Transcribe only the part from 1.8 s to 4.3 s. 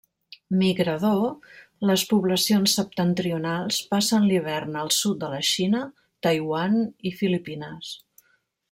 les poblacions septentrionals passen